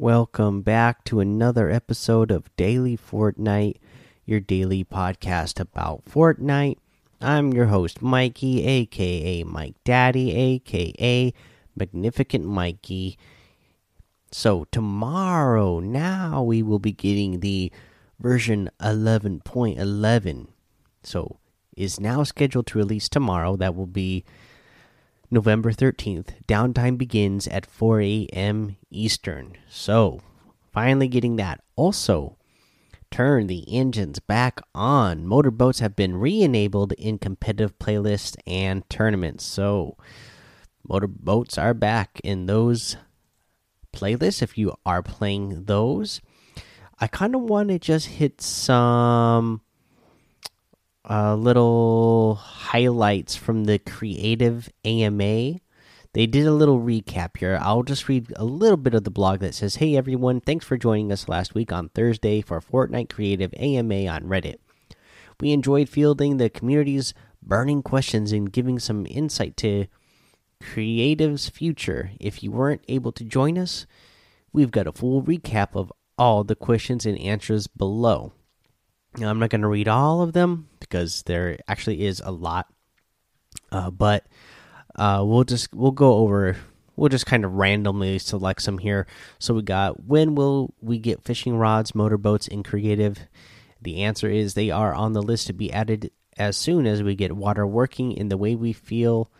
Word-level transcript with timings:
Welcome 0.00 0.62
back 0.62 1.02
to 1.06 1.18
another 1.18 1.68
episode 1.68 2.30
of 2.30 2.54
Daily 2.54 2.96
Fortnite, 2.96 3.78
your 4.24 4.38
daily 4.38 4.84
podcast 4.84 5.58
about 5.58 6.04
Fortnite. 6.04 6.76
I'm 7.20 7.52
your 7.52 7.66
host, 7.66 8.00
Mikey, 8.00 8.64
aka 8.64 9.42
Mike 9.42 9.74
Daddy, 9.82 10.32
aka 10.36 11.34
Magnificent 11.74 12.44
Mikey. 12.44 13.18
So, 14.30 14.68
tomorrow, 14.70 15.80
now 15.80 16.44
we 16.44 16.62
will 16.62 16.78
be 16.78 16.92
getting 16.92 17.40
the 17.40 17.72
version 18.20 18.70
11.11. 18.80 20.46
So, 21.02 21.40
is 21.76 21.98
now 21.98 22.22
scheduled 22.22 22.68
to 22.68 22.78
release 22.78 23.08
tomorrow. 23.08 23.56
That 23.56 23.74
will 23.74 23.86
be 23.86 24.24
November 25.30 25.72
13th. 25.72 26.30
Downtime 26.46 26.96
begins 26.96 27.46
at 27.48 27.66
4 27.66 28.00
a.m. 28.00 28.76
Eastern. 28.90 29.56
So, 29.68 30.20
finally 30.72 31.08
getting 31.08 31.36
that. 31.36 31.62
Also, 31.76 32.38
turn 33.10 33.46
the 33.46 33.64
engines 33.68 34.20
back 34.20 34.60
on. 34.74 35.26
Motorboats 35.26 35.80
have 35.80 35.94
been 35.94 36.16
re 36.16 36.42
enabled 36.42 36.92
in 36.92 37.18
competitive 37.18 37.78
playlists 37.78 38.36
and 38.46 38.88
tournaments. 38.88 39.44
So, 39.44 39.96
motorboats 40.86 41.58
are 41.58 41.74
back 41.74 42.20
in 42.24 42.46
those 42.46 42.96
playlists 43.92 44.42
if 44.42 44.56
you 44.56 44.74
are 44.86 45.02
playing 45.02 45.64
those. 45.64 46.20
I 46.98 47.06
kind 47.06 47.34
of 47.34 47.42
want 47.42 47.68
to 47.68 47.78
just 47.78 48.06
hit 48.06 48.40
some 48.40 49.60
uh, 51.08 51.34
little 51.34 52.34
highlights 52.34 53.34
from 53.34 53.64
the 53.64 53.78
creative 53.78 54.68
AMA. 54.84 55.60
They 56.12 56.26
did 56.26 56.46
a 56.46 56.52
little 56.52 56.80
recap 56.80 57.36
here. 57.36 57.58
I'll 57.60 57.82
just 57.82 58.08
read 58.08 58.32
a 58.36 58.44
little 58.44 58.76
bit 58.76 58.94
of 58.94 59.04
the 59.04 59.10
blog 59.10 59.40
that 59.40 59.54
says, 59.54 59.76
Hey 59.76 59.96
everyone, 59.96 60.40
thanks 60.40 60.64
for 60.64 60.76
joining 60.76 61.12
us 61.12 61.28
last 61.28 61.54
week 61.54 61.72
on 61.72 61.90
Thursday 61.90 62.40
for 62.40 62.60
Fortnite 62.60 63.10
Creative 63.10 63.52
AMA 63.56 64.06
on 64.06 64.24
Reddit. 64.24 64.56
We 65.40 65.52
enjoyed 65.52 65.88
fielding 65.88 66.36
the 66.36 66.50
community's 66.50 67.14
burning 67.42 67.82
questions 67.82 68.32
and 68.32 68.52
giving 68.52 68.78
some 68.78 69.06
insight 69.08 69.56
to 69.58 69.86
Creative's 70.60 71.48
future. 71.48 72.10
If 72.18 72.42
you 72.42 72.50
weren't 72.50 72.84
able 72.88 73.12
to 73.12 73.24
join 73.24 73.56
us, 73.56 73.86
we've 74.52 74.72
got 74.72 74.88
a 74.88 74.92
full 74.92 75.22
recap 75.22 75.68
of 75.74 75.92
all 76.18 76.42
the 76.42 76.56
questions 76.56 77.06
and 77.06 77.18
answers 77.18 77.66
below. 77.66 78.32
Now, 79.18 79.30
I'm 79.30 79.38
not 79.38 79.50
going 79.50 79.62
to 79.62 79.68
read 79.68 79.88
all 79.88 80.22
of 80.22 80.32
them 80.32 80.68
because 80.80 81.22
there 81.24 81.58
actually 81.66 82.06
is 82.06 82.22
a 82.24 82.30
lot, 82.30 82.66
uh, 83.72 83.90
but 83.90 84.26
uh, 84.94 85.24
we'll 85.26 85.44
just 85.44 85.74
we'll 85.74 85.90
go 85.90 86.14
over. 86.14 86.56
We'll 86.96 87.08
just 87.08 87.26
kind 87.26 87.44
of 87.44 87.52
randomly 87.52 88.18
select 88.18 88.62
some 88.62 88.78
here. 88.78 89.06
So 89.38 89.54
we 89.54 89.62
got 89.62 90.04
when 90.04 90.34
will 90.34 90.74
we 90.80 90.98
get 90.98 91.24
fishing 91.24 91.56
rods, 91.56 91.94
motorboats 91.94 92.48
in 92.48 92.62
creative? 92.62 93.18
The 93.80 94.02
answer 94.02 94.28
is 94.28 94.54
they 94.54 94.70
are 94.70 94.94
on 94.94 95.12
the 95.12 95.22
list 95.22 95.46
to 95.48 95.52
be 95.52 95.72
added 95.72 96.10
as 96.36 96.56
soon 96.56 96.86
as 96.86 97.02
we 97.02 97.14
get 97.14 97.36
water 97.36 97.66
working 97.66 98.12
in 98.12 98.28
the 98.28 98.36
way 98.36 98.54
we 98.54 98.72
feel 98.72 99.30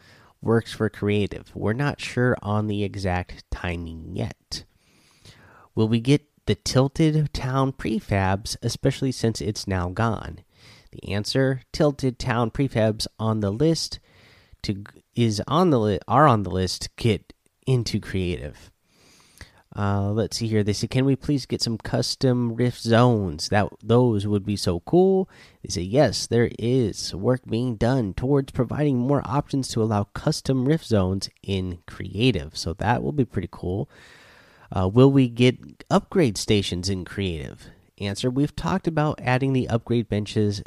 works 0.41 0.73
for 0.73 0.89
creative. 0.89 1.51
We're 1.55 1.73
not 1.73 2.01
sure 2.01 2.37
on 2.43 2.67
the 2.67 2.84
exact 2.84 3.45
timing 3.51 4.11
yet. 4.15 4.65
Will 5.75 5.88
we 5.88 6.00
get 6.00 6.28
the 6.48 6.54
Tilted 6.54 7.34
Town 7.34 7.72
prefabs, 7.72 8.56
especially 8.62 9.12
since 9.12 9.42
it's 9.42 9.69
now 9.69 9.91
gone? 9.91 10.38
The 10.92 11.12
answer: 11.12 11.60
Tilted 11.75 12.19
Town 12.19 12.50
prefabs 12.50 13.06
on 13.19 13.41
the 13.41 13.50
list 13.50 13.98
to 14.62 14.82
is 15.14 15.42
on 15.47 15.69
the 15.69 15.78
li 15.78 15.98
are 16.08 16.26
on 16.26 16.44
the 16.44 16.50
list 16.50 16.88
get 16.97 17.34
into 17.66 18.00
creative. 18.00 18.70
Uh, 19.76 20.10
let's 20.10 20.38
see 20.38 20.48
here. 20.48 20.64
They 20.64 20.72
say, 20.72 20.87
"Can 20.87 21.04
we 21.04 21.16
please 21.16 21.44
get 21.44 21.60
some 21.60 21.76
custom 21.76 22.54
rift 22.54 22.81
zones? 22.81 23.50
That 23.50 23.69
those 23.82 24.26
would 24.26 24.47
be 24.47 24.56
so 24.56 24.81
cool." 24.81 25.28
They 25.62 25.69
say, 25.69 25.82
"Yes, 25.82 26.26
there 26.26 26.50
is 26.58 27.14
work 27.14 27.42
being 27.47 27.76
done 27.76 28.14
towards 28.14 28.53
providing 28.53 28.97
more 28.97 29.20
options 29.26 29.69
to 29.69 29.82
allow 29.82 30.04
custom 30.04 30.64
rift 30.64 30.87
zones 30.87 31.28
in 31.42 31.81
creative. 31.87 32.56
So 32.56 32.72
that 32.72 33.03
will 33.03 33.12
be 33.12 33.26
pretty 33.26 33.50
cool." 33.53 33.91
Uh, 34.71 34.89
will 34.89 35.11
we 35.11 35.29
get 35.29 35.84
upgrade 35.91 36.37
stations 36.37 36.89
in 36.89 37.05
creative? 37.05 37.69
Answer: 37.99 38.31
We've 38.31 38.55
talked 38.55 38.87
about 38.87 39.21
adding 39.23 39.53
the 39.53 39.69
upgrade 39.69 40.09
benches 40.09 40.62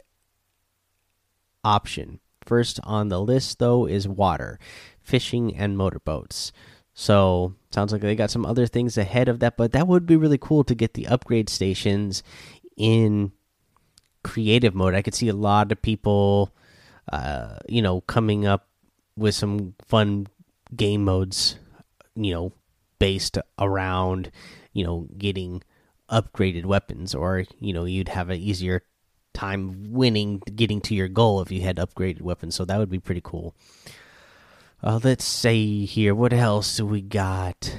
option. 1.63 2.19
First 2.43 2.79
on 2.83 3.09
the 3.09 3.21
list, 3.21 3.59
though, 3.59 3.85
is 3.85 4.07
water, 4.07 4.59
fishing, 5.01 5.55
and 5.55 5.77
motorboats. 5.77 6.51
So 6.93 7.55
sounds 7.69 7.91
like 7.91 8.01
they 8.01 8.15
got 8.15 8.31
some 8.31 8.45
other 8.45 8.67
things 8.67 8.97
ahead 8.97 9.29
of 9.29 9.39
that, 9.39 9.57
but 9.57 9.71
that 9.71 9.87
would 9.87 10.05
be 10.05 10.15
really 10.15 10.37
cool 10.37 10.63
to 10.65 10.75
get 10.75 10.93
the 10.93 11.07
upgrade 11.07 11.49
stations 11.49 12.23
in 12.75 13.31
creative 14.23 14.75
mode. 14.75 14.95
I 14.95 15.01
could 15.01 15.15
see 15.15 15.29
a 15.29 15.33
lot 15.33 15.71
of 15.71 15.81
people, 15.81 16.53
uh, 17.11 17.57
you 17.69 17.81
know, 17.81 18.01
coming 18.01 18.45
up 18.45 18.67
with 19.15 19.35
some 19.35 19.75
fun 19.87 20.27
game 20.75 21.05
modes, 21.05 21.57
you 22.15 22.33
know, 22.33 22.53
based 23.01 23.39
around, 23.57 24.29
you 24.73 24.85
know, 24.85 25.07
getting 25.17 25.63
upgraded 26.07 26.65
weapons, 26.65 27.15
or 27.15 27.45
you 27.59 27.73
know, 27.73 27.85
you'd 27.85 28.09
have 28.09 28.29
an 28.29 28.39
easier 28.39 28.83
time 29.33 29.91
winning, 29.91 30.37
getting 30.53 30.79
to 30.81 30.93
your 30.93 31.07
goal 31.07 31.41
if 31.41 31.51
you 31.51 31.61
had 31.61 31.77
upgraded 31.77 32.21
weapons. 32.21 32.53
So 32.53 32.63
that 32.63 32.77
would 32.77 32.91
be 32.91 32.99
pretty 32.99 33.21
cool. 33.23 33.55
Uh, 34.83 34.99
let's 35.03 35.25
say 35.25 35.83
here, 35.85 36.13
what 36.13 36.31
else 36.31 36.77
do 36.77 36.85
we 36.85 37.01
got? 37.01 37.75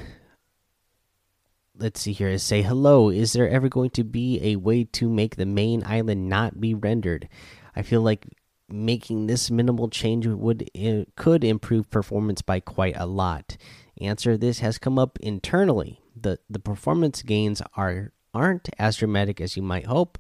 Let's 1.79 2.01
see 2.01 2.13
here. 2.13 2.37
Say 2.39 2.63
hello. 2.63 3.09
Is 3.09 3.33
there 3.33 3.49
ever 3.49 3.69
going 3.69 3.91
to 3.91 4.03
be 4.03 4.41
a 4.43 4.57
way 4.57 4.83
to 4.85 5.09
make 5.09 5.37
the 5.37 5.47
main 5.47 5.85
island 5.87 6.29
not 6.29 6.61
be 6.61 6.75
rendered? 6.75 7.29
I 7.77 7.83
feel 7.83 8.03
like 8.03 8.27
making 8.69 9.29
this 9.29 9.53
minimal 9.53 9.89
change 9.89 10.27
would 10.27 10.69
uh, 10.77 11.05
could 11.15 11.45
improve 11.45 11.91
performance 11.91 12.43
by 12.43 12.59
quite 12.59 12.97
a 12.97 13.07
lot. 13.07 13.57
Answer: 14.03 14.37
This 14.37 14.59
has 14.59 14.79
come 14.79 14.99
up 14.99 15.19
internally. 15.21 16.01
the 16.15 16.39
The 16.51 16.59
performance 16.59 17.23
gains 17.23 17.63
are 17.77 18.13
aren't 18.35 18.69
as 18.79 18.97
dramatic 18.97 19.41
as 19.41 19.57
you 19.57 19.63
might 19.63 19.87
hope, 19.87 20.19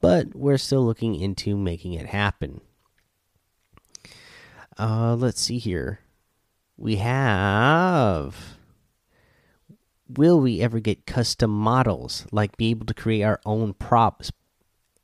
but 0.00 0.34
we're 0.34 0.58
still 0.58 0.84
looking 0.84 1.14
into 1.14 1.56
making 1.56 1.94
it 1.94 2.06
happen. 2.06 2.60
Uh, 4.78 5.14
let's 5.14 5.40
see 5.40 5.58
here. 5.58 6.00
We 6.76 6.96
have. 6.96 8.58
Will 10.06 10.40
we 10.40 10.60
ever 10.60 10.80
get 10.80 11.06
custom 11.06 11.50
models, 11.50 12.26
like 12.30 12.58
be 12.58 12.70
able 12.70 12.86
to 12.86 12.94
create 12.94 13.22
our 13.22 13.40
own 13.46 13.72
props 13.72 14.30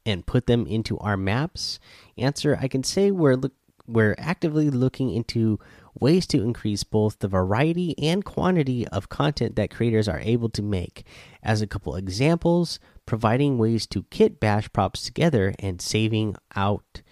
and 0.04 0.26
put 0.26 0.46
them 0.46 0.66
into 0.66 0.98
our 0.98 1.16
maps? 1.16 1.78
Answer: 2.18 2.58
I 2.60 2.68
can 2.68 2.84
say 2.84 3.10
we're 3.10 3.36
look 3.36 3.54
we're 3.86 4.14
actively 4.18 4.70
looking 4.70 5.10
into 5.10 5.58
ways 5.98 6.26
to 6.28 6.42
increase 6.42 6.84
both 6.84 7.18
the 7.18 7.28
variety 7.28 7.98
and 7.98 8.24
quantity 8.24 8.86
of 8.88 9.08
content 9.08 9.56
that 9.56 9.70
creators 9.70 10.08
are 10.08 10.20
able 10.20 10.48
to 10.50 10.62
make. 10.62 11.04
As 11.42 11.62
a 11.62 11.66
couple 11.66 11.96
examples, 11.96 12.78
providing 13.06 13.58
ways 13.58 13.86
to 13.88 14.04
kit 14.04 14.38
bash 14.38 14.72
props 14.72 15.02
together 15.02 15.54
and 15.58 15.80
saving 15.80 16.36
out 16.54 17.02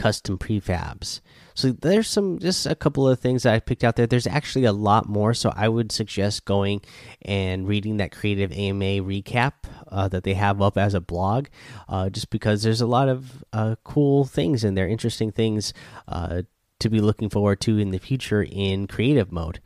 custom 0.00 0.38
prefabs. 0.38 1.20
So 1.52 1.72
there's 1.72 2.08
some 2.08 2.38
just 2.38 2.64
a 2.64 2.74
couple 2.74 3.06
of 3.06 3.20
things 3.20 3.42
that 3.42 3.52
I 3.52 3.60
picked 3.60 3.84
out 3.84 3.96
there. 3.96 4.06
There's 4.06 4.26
actually 4.26 4.64
a 4.64 4.72
lot 4.72 5.10
more, 5.10 5.34
so 5.34 5.52
I 5.54 5.68
would 5.68 5.92
suggest 5.92 6.46
going 6.46 6.80
and 7.20 7.68
reading 7.68 7.98
that 7.98 8.10
creative 8.10 8.50
AMA 8.50 9.04
recap 9.04 9.52
uh, 9.88 10.08
that 10.08 10.24
they 10.24 10.32
have 10.32 10.62
up 10.62 10.78
as 10.78 10.94
a 10.94 11.02
blog, 11.02 11.48
uh, 11.86 12.08
just 12.08 12.30
because 12.30 12.62
there's 12.62 12.80
a 12.80 12.86
lot 12.86 13.10
of 13.10 13.44
uh, 13.52 13.74
cool 13.84 14.24
things 14.24 14.64
in 14.64 14.74
there, 14.74 14.88
interesting 14.88 15.30
things 15.30 15.74
uh, 16.08 16.42
to 16.80 16.90
be 16.90 17.00
looking 17.00 17.30
forward 17.30 17.60
to 17.62 17.78
in 17.78 17.90
the 17.90 17.98
future 17.98 18.42
in 18.42 18.86
creative 18.86 19.30
mode. 19.30 19.60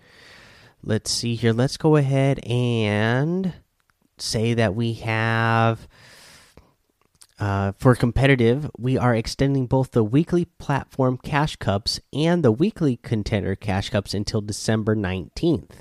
Let's 0.83 1.11
see 1.11 1.35
here. 1.35 1.53
Let's 1.53 1.77
go 1.77 1.97
ahead 1.97 2.41
and 2.47 3.55
say 4.19 4.55
that 4.55 4.75
we 4.75 4.95
have 4.95 5.89
uh, 7.39 7.73
for 7.73 7.95
competitive, 7.97 8.71
we 8.79 8.97
are 8.97 9.15
extending 9.15 9.67
both 9.67 9.91
the 9.91 10.05
weekly 10.05 10.45
platform 10.45 11.19
cash 11.19 11.57
cups 11.57 11.99
and 12.13 12.45
the 12.45 12.53
weekly 12.53 12.97
contender 12.97 13.57
cash 13.57 13.91
cups 13.91 14.15
until 14.15 14.41
December 14.41 14.95
19th. 14.95 15.81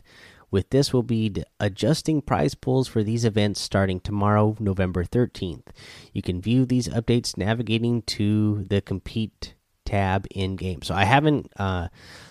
With 0.49 0.69
this, 0.71 0.93
we'll 0.93 1.03
be 1.03 1.33
adjusting 1.59 2.21
prize 2.21 2.53
pools 2.55 2.87
for 2.87 3.03
these 3.03 3.25
events 3.25 3.61
starting 3.61 3.99
tomorrow, 3.99 4.55
November 4.59 5.03
13th. 5.03 5.67
You 6.11 6.21
can 6.21 6.41
view 6.41 6.65
these 6.65 6.87
updates 6.89 7.37
navigating 7.37 8.01
to 8.03 8.63
the 8.65 8.81
compete 8.81 9.53
tab 9.85 10.27
in 10.31 10.55
game. 10.55 10.81
So 10.81 10.93
I 10.93 11.05
haven't 11.05 11.51
uh, 11.57 11.89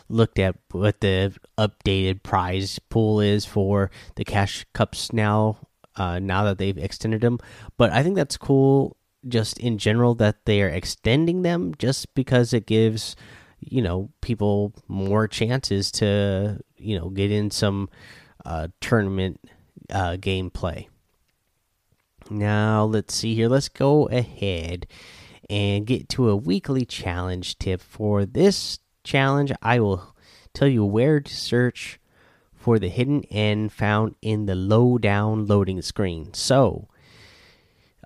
looked 0.08 0.38
at 0.38 0.56
what 0.70 1.00
the 1.00 1.34
updated 1.58 2.22
prize 2.22 2.78
pool 2.78 3.20
is 3.20 3.44
for 3.44 3.90
the 4.16 4.24
cash 4.24 4.66
cups 4.72 5.12
now. 5.12 5.58
Uh, 5.94 6.18
now 6.18 6.42
that 6.44 6.56
they've 6.56 6.78
extended 6.78 7.20
them, 7.20 7.38
but 7.76 7.92
I 7.92 8.02
think 8.02 8.16
that's 8.16 8.38
cool 8.38 8.96
just 9.28 9.58
in 9.58 9.76
general 9.76 10.14
that 10.14 10.46
they 10.46 10.62
are 10.62 10.68
extending 10.68 11.42
them 11.42 11.74
just 11.78 12.14
because 12.14 12.54
it 12.54 12.64
gives 12.64 13.14
you 13.60 13.82
know 13.82 14.08
people 14.22 14.72
more 14.88 15.28
chances 15.28 15.90
to 15.92 16.58
you 16.78 16.98
know 16.98 17.10
get 17.10 17.30
in 17.30 17.50
some 17.50 17.90
uh, 18.46 18.68
tournament 18.80 19.38
uh, 19.90 20.16
gameplay. 20.16 20.86
Now, 22.30 22.84
let's 22.84 23.14
see 23.14 23.34
here. 23.34 23.48
Let's 23.48 23.68
go 23.68 24.08
ahead 24.08 24.86
and 25.52 25.84
get 25.86 26.08
to 26.08 26.30
a 26.30 26.36
weekly 26.36 26.86
challenge 26.86 27.58
tip. 27.58 27.82
For 27.82 28.24
this 28.24 28.78
challenge, 29.04 29.52
I 29.60 29.80
will 29.80 30.16
tell 30.54 30.66
you 30.66 30.82
where 30.82 31.20
to 31.20 31.36
search 31.36 32.00
for 32.54 32.78
the 32.78 32.88
hidden 32.88 33.22
end 33.24 33.70
found 33.70 34.14
in 34.22 34.46
the 34.46 34.54
low 34.54 34.96
down 34.96 35.46
loading 35.46 35.82
screen. 35.82 36.32
So, 36.32 36.88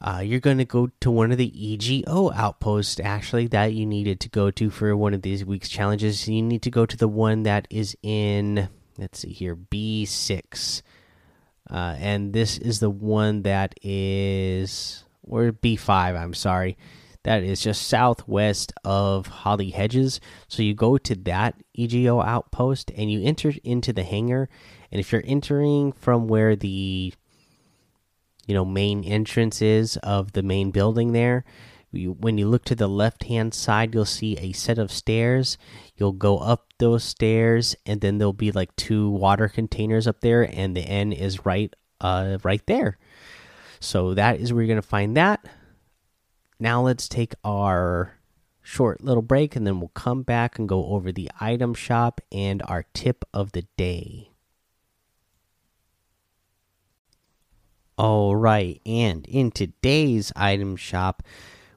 uh, 0.02 0.22
you're 0.24 0.40
going 0.40 0.58
to 0.58 0.64
go 0.64 0.90
to 1.00 1.10
one 1.10 1.30
of 1.30 1.38
the 1.38 1.52
EGO 1.54 2.32
outposts, 2.32 2.98
actually, 2.98 3.46
that 3.48 3.72
you 3.74 3.86
needed 3.86 4.18
to 4.20 4.28
go 4.28 4.50
to 4.50 4.68
for 4.68 4.96
one 4.96 5.14
of 5.14 5.22
these 5.22 5.44
week's 5.44 5.68
challenges. 5.68 6.28
You 6.28 6.42
need 6.42 6.62
to 6.62 6.70
go 6.70 6.84
to 6.84 6.96
the 6.96 7.06
one 7.06 7.44
that 7.44 7.68
is 7.70 7.96
in, 8.02 8.68
let's 8.98 9.20
see 9.20 9.32
here, 9.32 9.54
B6. 9.54 10.82
Uh, 11.70 11.94
and 11.98 12.32
this 12.32 12.58
is 12.58 12.80
the 12.80 12.90
one 12.90 13.42
that 13.42 13.78
is, 13.82 15.04
or 15.22 15.52
B5, 15.52 16.20
I'm 16.20 16.34
sorry. 16.34 16.76
That 17.26 17.42
is 17.42 17.60
just 17.60 17.88
southwest 17.88 18.72
of 18.84 19.26
Holly 19.26 19.70
Hedges. 19.70 20.20
So 20.46 20.62
you 20.62 20.74
go 20.74 20.96
to 20.96 21.14
that 21.24 21.56
EGO 21.74 22.20
outpost 22.20 22.92
and 22.96 23.10
you 23.10 23.20
enter 23.20 23.52
into 23.64 23.92
the 23.92 24.04
hangar. 24.04 24.48
And 24.92 25.00
if 25.00 25.10
you're 25.10 25.24
entering 25.26 25.90
from 25.90 26.28
where 26.28 26.54
the 26.54 27.12
you 28.46 28.54
know 28.54 28.64
main 28.64 29.02
entrance 29.02 29.60
is 29.60 29.96
of 30.04 30.34
the 30.34 30.42
main 30.44 30.70
building 30.70 31.10
there 31.10 31.44
you, 31.90 32.12
when 32.12 32.38
you 32.38 32.46
look 32.46 32.64
to 32.66 32.76
the 32.76 32.86
left 32.86 33.24
hand 33.24 33.52
side 33.52 33.92
you'll 33.92 34.04
see 34.04 34.36
a 34.36 34.52
set 34.52 34.78
of 34.78 34.92
stairs 34.92 35.58
you'll 35.96 36.12
go 36.12 36.38
up 36.38 36.72
those 36.78 37.02
stairs 37.02 37.74
and 37.84 38.02
then 38.02 38.18
there'll 38.18 38.32
be 38.32 38.52
like 38.52 38.76
two 38.76 39.10
water 39.10 39.48
containers 39.48 40.06
up 40.06 40.20
there 40.20 40.48
and 40.54 40.76
the 40.76 40.82
end 40.82 41.12
is 41.12 41.44
right 41.44 41.74
uh 42.00 42.38
right 42.44 42.64
there 42.66 42.98
so 43.80 44.14
that 44.14 44.38
is 44.38 44.52
where 44.52 44.62
you're 44.62 44.76
to 44.76 44.80
find 44.82 45.16
that 45.16 45.44
now 46.58 46.82
let's 46.82 47.08
take 47.08 47.34
our 47.44 48.14
short 48.62 49.02
little 49.02 49.22
break 49.22 49.54
and 49.54 49.66
then 49.66 49.78
we'll 49.78 49.88
come 49.88 50.22
back 50.22 50.58
and 50.58 50.68
go 50.68 50.86
over 50.86 51.12
the 51.12 51.30
item 51.40 51.74
shop 51.74 52.20
and 52.32 52.62
our 52.66 52.84
tip 52.92 53.24
of 53.32 53.52
the 53.52 53.66
day 53.76 54.30
All 57.98 58.36
right, 58.36 58.78
and 58.84 59.24
in 59.24 59.50
today's 59.50 60.30
item 60.36 60.76
shop, 60.76 61.22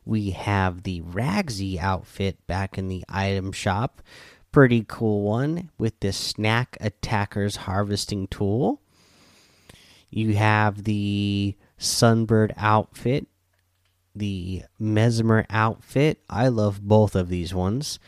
we 0.03 0.31
have 0.31 0.83
the 0.83 0.99
Ragsy 0.99 1.79
outfit 1.79 2.45
back 2.45 2.77
in 2.77 2.89
the 2.89 3.05
item 3.07 3.53
shop. 3.53 4.01
Pretty 4.51 4.83
cool 4.85 5.21
one 5.21 5.69
with 5.77 5.97
the 6.01 6.11
Snack 6.11 6.75
Attacker's 6.81 7.55
harvesting 7.55 8.27
tool. 8.27 8.81
You 10.09 10.35
have 10.35 10.83
the 10.83 11.55
Sunbird 11.79 12.51
outfit, 12.57 13.27
the 14.19 14.63
Mesmer 14.77 15.45
outfit. 15.49 16.21
I 16.29 16.49
love 16.49 16.81
both 16.81 17.15
of 17.15 17.29
these 17.29 17.53
ones. 17.53 17.99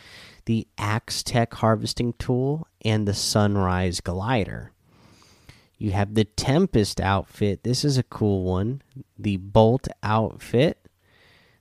The 0.45 0.67
Axe 0.77 1.23
Tech 1.23 1.53
harvesting 1.55 2.13
tool 2.13 2.67
and 2.83 3.07
the 3.07 3.13
Sunrise 3.13 3.99
glider. 3.99 4.71
You 5.77 5.91
have 5.91 6.13
the 6.13 6.25
Tempest 6.25 7.01
outfit. 7.01 7.63
This 7.63 7.83
is 7.83 7.97
a 7.97 8.03
cool 8.03 8.43
one. 8.43 8.83
The 9.17 9.37
Bolt 9.37 9.87
outfit, 10.03 10.77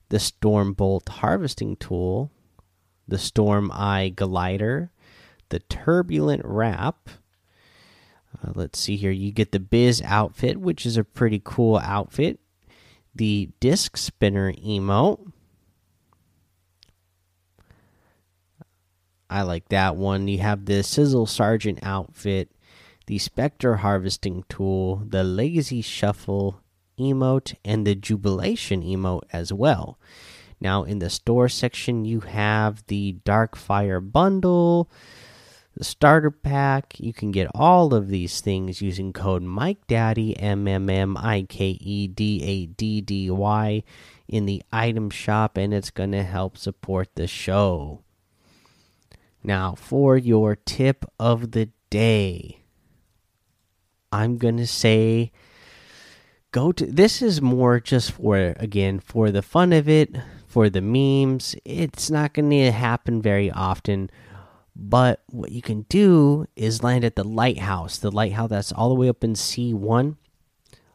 the 0.09 0.19
Storm 0.19 0.73
Bolt 0.73 1.09
harvesting 1.09 1.75
tool, 1.75 2.29
the 3.07 3.17
Storm 3.17 3.71
Eye 3.73 4.09
glider, 4.09 4.91
the 5.49 5.59
Turbulent 5.59 6.43
wrap. 6.45 7.09
Uh, 8.43 8.51
let's 8.55 8.79
see 8.79 8.95
here. 8.95 9.11
You 9.11 9.31
get 9.31 9.51
the 9.51 9.59
Biz 9.59 10.01
outfit, 10.05 10.57
which 10.57 10.85
is 10.85 10.97
a 10.97 11.03
pretty 11.03 11.41
cool 11.43 11.77
outfit. 11.77 12.39
The 13.13 13.49
Disc 13.59 13.97
Spinner 13.97 14.53
emote. 14.53 15.31
I 19.29 19.43
like 19.43 19.69
that 19.69 19.95
one. 19.95 20.27
You 20.27 20.39
have 20.39 20.65
the 20.65 20.83
Sizzle 20.83 21.25
Sergeant 21.25 21.79
outfit 21.83 22.51
the 23.07 23.17
Spectre 23.17 23.77
Harvesting 23.77 24.45
Tool, 24.47 25.03
the 25.05 25.23
Lazy 25.23 25.81
Shuffle 25.81 26.61
emote, 26.97 27.55
and 27.65 27.85
the 27.85 27.93
Jubilation 27.93 28.83
emote 28.83 29.23
as 29.33 29.51
well. 29.51 29.99
Now, 30.61 30.83
in 30.83 30.99
the 30.99 31.09
store 31.09 31.49
section, 31.49 32.05
you 32.05 32.21
have 32.21 32.85
the 32.87 33.13
Dark 33.25 33.57
Fire 33.57 33.99
Bundle, 33.99 34.89
the 35.75 35.83
starter 35.83 36.31
pack. 36.31 36.99
You 36.99 37.13
can 37.13 37.31
get 37.31 37.47
all 37.55 37.93
of 37.93 38.07
these 38.07 38.41
things 38.41 38.81
using 38.81 39.13
code 39.13 39.43
Mike 39.43 39.87
MikeDaddy, 39.87 40.35
M 40.37 40.67
M 40.67 40.89
M 40.89 41.17
I 41.17 41.45
K 41.47 41.77
E 41.79 42.07
D 42.07 42.43
A 42.43 42.65
D 42.65 43.01
D 43.01 43.29
Y, 43.29 43.83
in 44.27 44.45
the 44.45 44.63
item 44.71 45.09
shop, 45.09 45.57
and 45.57 45.73
it's 45.73 45.91
going 45.91 46.11
to 46.11 46.23
help 46.23 46.57
support 46.57 47.15
the 47.15 47.27
show. 47.27 48.01
Now, 49.43 49.75
for 49.75 50.17
your 50.17 50.55
tip 50.55 51.05
of 51.19 51.51
the 51.51 51.69
day. 51.91 52.57
I'm 54.11 54.37
going 54.37 54.57
to 54.57 54.67
say 54.67 55.31
go 56.51 56.71
to 56.73 56.85
this 56.85 57.21
is 57.21 57.41
more 57.41 57.79
just 57.79 58.11
for 58.11 58.55
again 58.57 58.99
for 58.99 59.31
the 59.31 59.41
fun 59.41 59.71
of 59.71 59.87
it, 59.87 60.15
for 60.47 60.69
the 60.69 60.81
memes. 60.81 61.55
It's 61.63 62.09
not 62.09 62.33
going 62.33 62.49
to 62.49 62.71
happen 62.71 63.21
very 63.21 63.51
often. 63.51 64.09
But 64.83 65.21
what 65.27 65.51
you 65.51 65.61
can 65.61 65.83
do 65.83 66.47
is 66.55 66.81
land 66.81 67.05
at 67.05 67.15
the 67.15 67.23
lighthouse, 67.23 67.99
the 67.99 68.09
lighthouse 68.09 68.49
that's 68.49 68.71
all 68.71 68.89
the 68.89 68.95
way 68.95 69.09
up 69.09 69.23
in 69.23 69.33
C1. 69.33 70.15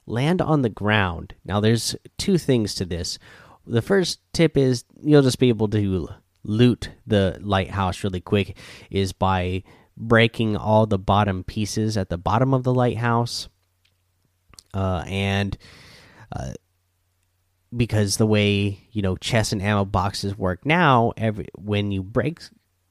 Land 0.07 0.43
on 0.43 0.63
the 0.63 0.69
ground. 0.69 1.35
Now, 1.45 1.61
there's 1.61 1.95
two 2.19 2.37
things 2.37 2.75
to 2.75 2.85
this. 2.85 3.21
The 3.65 3.83
first 3.83 4.19
tip 4.33 4.57
is 4.57 4.85
you'll 5.01 5.23
just 5.23 5.39
be 5.39 5.51
able 5.51 5.69
to 5.69 6.09
loot 6.43 6.91
the 7.07 7.39
lighthouse 7.41 8.03
really 8.03 8.21
quick, 8.21 8.57
is 8.91 9.13
by 9.13 9.63
breaking 9.97 10.57
all 10.57 10.87
the 10.87 10.99
bottom 10.99 11.45
pieces 11.45 11.97
at 11.97 12.09
the 12.09 12.19
bottom 12.19 12.53
of 12.53 12.65
the 12.65 12.75
lighthouse. 12.75 13.49
Uh, 14.75 15.05
and 15.07 15.57
uh, 16.35 16.55
because 17.75 18.17
the 18.17 18.27
way 18.27 18.81
you 18.91 19.03
know 19.03 19.17
chest 19.17 19.53
and 19.53 19.63
ammo 19.63 19.85
boxes 19.85 20.37
work 20.37 20.67
now, 20.67 21.13
every 21.17 21.47
when 21.57 21.93
you 21.93 22.03
break 22.03 22.41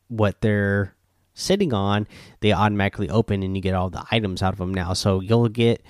what 0.07 0.41
they're 0.41 0.95
sitting 1.33 1.73
on, 1.73 2.07
they 2.39 2.53
automatically 2.53 3.09
open 3.09 3.43
and 3.43 3.55
you 3.55 3.61
get 3.61 3.75
all 3.75 3.89
the 3.89 4.05
items 4.11 4.41
out 4.41 4.53
of 4.53 4.59
them 4.59 4.73
now. 4.73 4.93
So 4.93 5.19
you'll 5.19 5.49
get 5.49 5.83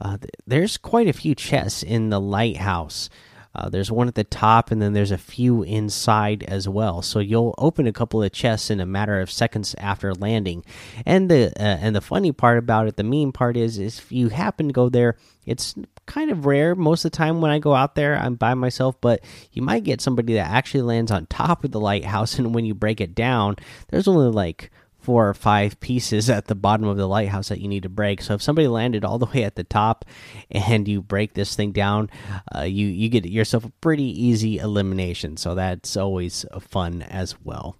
uh, 0.00 0.18
there's 0.46 0.76
quite 0.78 1.08
a 1.08 1.12
few 1.12 1.34
chests 1.34 1.82
in 1.82 2.10
the 2.10 2.20
lighthouse. 2.20 3.10
Uh, 3.54 3.68
there's 3.68 3.90
one 3.90 4.06
at 4.06 4.14
the 4.14 4.24
top, 4.24 4.70
and 4.70 4.80
then 4.80 4.92
there's 4.92 5.10
a 5.10 5.18
few 5.18 5.62
inside 5.62 6.44
as 6.44 6.68
well. 6.68 7.02
So 7.02 7.18
you'll 7.18 7.54
open 7.58 7.86
a 7.86 7.92
couple 7.92 8.22
of 8.22 8.30
chests 8.30 8.70
in 8.70 8.80
a 8.80 8.86
matter 8.86 9.20
of 9.20 9.30
seconds 9.30 9.74
after 9.78 10.14
landing. 10.14 10.64
And 11.04 11.28
the 11.28 11.52
uh, 11.58 11.78
and 11.80 11.96
the 11.96 12.00
funny 12.00 12.30
part 12.30 12.58
about 12.58 12.86
it, 12.86 12.96
the 12.96 13.02
mean 13.02 13.32
part 13.32 13.56
is, 13.56 13.78
is 13.78 13.98
if 13.98 14.12
you 14.12 14.28
happen 14.28 14.68
to 14.68 14.72
go 14.72 14.88
there, 14.88 15.16
it's 15.46 15.74
kind 16.06 16.30
of 16.30 16.46
rare. 16.46 16.76
Most 16.76 17.04
of 17.04 17.10
the 17.10 17.16
time 17.16 17.40
when 17.40 17.50
I 17.50 17.58
go 17.58 17.74
out 17.74 17.96
there, 17.96 18.16
I'm 18.16 18.36
by 18.36 18.54
myself, 18.54 19.00
but 19.00 19.24
you 19.52 19.62
might 19.62 19.84
get 19.84 20.00
somebody 20.00 20.34
that 20.34 20.50
actually 20.50 20.82
lands 20.82 21.10
on 21.10 21.26
top 21.26 21.64
of 21.64 21.72
the 21.72 21.80
lighthouse, 21.80 22.38
and 22.38 22.54
when 22.54 22.64
you 22.64 22.74
break 22.74 23.00
it 23.00 23.16
down, 23.16 23.56
there's 23.88 24.06
only 24.06 24.30
like 24.30 24.70
four 25.00 25.28
or 25.28 25.34
five 25.34 25.80
pieces 25.80 26.28
at 26.28 26.46
the 26.46 26.54
bottom 26.54 26.86
of 26.86 26.96
the 26.96 27.08
lighthouse 27.08 27.48
that 27.48 27.60
you 27.60 27.68
need 27.68 27.82
to 27.82 27.88
break. 27.88 28.22
So 28.22 28.34
if 28.34 28.42
somebody 28.42 28.68
landed 28.68 29.04
all 29.04 29.18
the 29.18 29.26
way 29.26 29.44
at 29.44 29.56
the 29.56 29.64
top 29.64 30.04
and 30.50 30.86
you 30.86 31.02
break 31.02 31.34
this 31.34 31.54
thing 31.54 31.72
down, 31.72 32.10
uh, 32.54 32.62
you 32.62 32.86
you 32.86 33.08
get 33.08 33.24
yourself 33.26 33.64
a 33.64 33.70
pretty 33.80 34.04
easy 34.04 34.58
elimination. 34.58 35.36
So 35.36 35.54
that's 35.54 35.96
always 35.96 36.44
fun 36.60 37.02
as 37.02 37.40
well. 37.42 37.76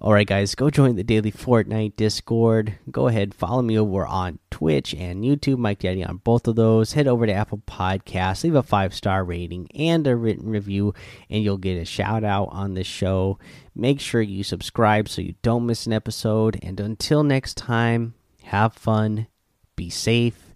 All 0.00 0.12
right, 0.12 0.28
guys, 0.28 0.54
go 0.54 0.70
join 0.70 0.94
the 0.94 1.02
daily 1.02 1.32
Fortnite 1.32 1.96
Discord. 1.96 2.78
Go 2.88 3.08
ahead, 3.08 3.34
follow 3.34 3.62
me 3.62 3.76
over 3.76 4.06
on 4.06 4.38
Twitch 4.48 4.94
and 4.94 5.24
YouTube, 5.24 5.58
Mike 5.58 5.80
Daddy 5.80 6.04
on 6.04 6.18
both 6.18 6.46
of 6.46 6.54
those. 6.54 6.92
Head 6.92 7.08
over 7.08 7.26
to 7.26 7.32
Apple 7.32 7.62
Podcasts, 7.66 8.44
leave 8.44 8.54
a 8.54 8.62
five 8.62 8.94
star 8.94 9.24
rating 9.24 9.66
and 9.74 10.06
a 10.06 10.14
written 10.14 10.48
review, 10.48 10.94
and 11.28 11.42
you'll 11.42 11.58
get 11.58 11.82
a 11.82 11.84
shout 11.84 12.22
out 12.22 12.48
on 12.52 12.74
the 12.74 12.84
show. 12.84 13.40
Make 13.74 13.98
sure 13.98 14.22
you 14.22 14.44
subscribe 14.44 15.08
so 15.08 15.20
you 15.20 15.34
don't 15.42 15.66
miss 15.66 15.84
an 15.86 15.92
episode. 15.92 16.60
And 16.62 16.78
until 16.78 17.24
next 17.24 17.56
time, 17.56 18.14
have 18.44 18.74
fun, 18.74 19.26
be 19.74 19.90
safe, 19.90 20.54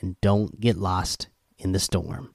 and 0.00 0.18
don't 0.22 0.60
get 0.60 0.78
lost 0.78 1.28
in 1.58 1.72
the 1.72 1.78
storm. 1.78 2.34